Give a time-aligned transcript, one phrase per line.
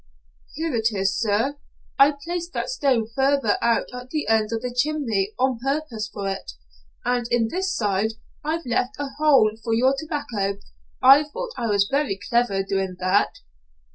[0.55, 1.59] "Here it is, sir.
[1.99, 6.27] I placed that stone further out at the end of the chimney on purpose for
[6.27, 6.53] it,
[7.05, 10.57] and in this side I've left a hole for your tobacco.
[11.03, 13.41] I thought I was very clever doing that."